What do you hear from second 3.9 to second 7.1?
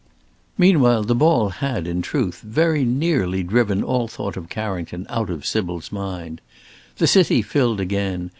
thought of Carrington out of Sybil's mind. The